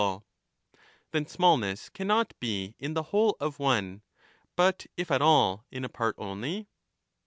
others: 0.01 0.23
Then 1.11 1.27
smallness 1.27 1.87
cannot 1.89 2.33
be 2.39 2.73
in 2.79 2.95
the 2.95 3.03
whole 3.13 3.37
of 3.39 3.59
one, 3.59 4.01
but, 4.55 4.87
if 4.97 5.11
at 5.11 5.21
all, 5.21 5.63
in 5.69 5.85
a 5.85 5.89
part 5.89 6.15
only 6.17 6.67